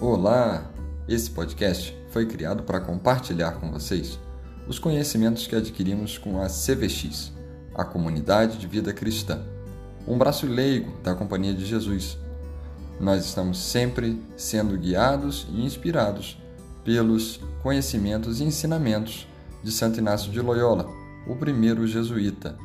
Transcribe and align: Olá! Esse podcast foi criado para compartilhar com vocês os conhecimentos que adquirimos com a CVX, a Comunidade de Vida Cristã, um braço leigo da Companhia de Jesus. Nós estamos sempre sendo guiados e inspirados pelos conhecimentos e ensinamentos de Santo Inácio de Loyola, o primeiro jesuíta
Olá! 0.00 0.70
Esse 1.08 1.28
podcast 1.28 1.92
foi 2.10 2.24
criado 2.24 2.62
para 2.62 2.80
compartilhar 2.80 3.54
com 3.54 3.68
vocês 3.72 4.16
os 4.68 4.78
conhecimentos 4.78 5.48
que 5.48 5.56
adquirimos 5.56 6.16
com 6.16 6.40
a 6.40 6.46
CVX, 6.46 7.32
a 7.74 7.84
Comunidade 7.84 8.58
de 8.58 8.68
Vida 8.68 8.92
Cristã, 8.92 9.42
um 10.06 10.16
braço 10.16 10.46
leigo 10.46 10.96
da 11.02 11.16
Companhia 11.16 11.52
de 11.52 11.66
Jesus. 11.66 12.16
Nós 13.00 13.24
estamos 13.24 13.58
sempre 13.58 14.22
sendo 14.36 14.78
guiados 14.78 15.48
e 15.50 15.64
inspirados 15.64 16.40
pelos 16.84 17.40
conhecimentos 17.60 18.40
e 18.40 18.44
ensinamentos 18.44 19.26
de 19.64 19.72
Santo 19.72 19.98
Inácio 19.98 20.30
de 20.30 20.40
Loyola, 20.40 20.88
o 21.26 21.34
primeiro 21.34 21.84
jesuíta 21.88 22.56